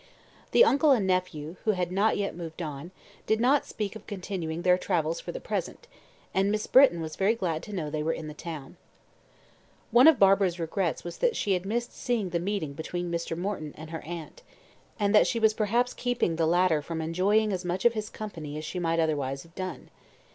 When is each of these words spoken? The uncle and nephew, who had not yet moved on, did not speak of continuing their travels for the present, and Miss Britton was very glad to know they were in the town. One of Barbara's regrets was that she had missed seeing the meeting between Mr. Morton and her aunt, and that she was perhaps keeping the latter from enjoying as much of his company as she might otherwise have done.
The 0.49 0.63
uncle 0.63 0.89
and 0.89 1.05
nephew, 1.05 1.57
who 1.63 1.73
had 1.73 1.91
not 1.91 2.17
yet 2.17 2.35
moved 2.35 2.63
on, 2.63 2.89
did 3.27 3.39
not 3.39 3.67
speak 3.67 3.95
of 3.95 4.07
continuing 4.07 4.63
their 4.63 4.75
travels 4.79 5.19
for 5.19 5.31
the 5.31 5.39
present, 5.39 5.85
and 6.33 6.51
Miss 6.51 6.65
Britton 6.65 7.01
was 7.01 7.15
very 7.15 7.35
glad 7.35 7.61
to 7.61 7.71
know 7.71 7.91
they 7.91 8.01
were 8.01 8.11
in 8.11 8.27
the 8.27 8.33
town. 8.33 8.77
One 9.91 10.07
of 10.07 10.17
Barbara's 10.17 10.59
regrets 10.59 11.03
was 11.03 11.19
that 11.19 11.35
she 11.35 11.53
had 11.53 11.67
missed 11.67 11.93
seeing 11.95 12.29
the 12.31 12.39
meeting 12.39 12.73
between 12.73 13.11
Mr. 13.11 13.37
Morton 13.37 13.75
and 13.77 13.91
her 13.91 14.01
aunt, 14.03 14.41
and 14.99 15.13
that 15.13 15.27
she 15.27 15.39
was 15.39 15.53
perhaps 15.53 15.93
keeping 15.93 16.35
the 16.35 16.47
latter 16.47 16.81
from 16.81 16.99
enjoying 16.99 17.53
as 17.53 17.63
much 17.63 17.85
of 17.85 17.93
his 17.93 18.09
company 18.09 18.57
as 18.57 18.65
she 18.65 18.79
might 18.79 18.99
otherwise 18.99 19.43
have 19.43 19.53
done. 19.53 19.91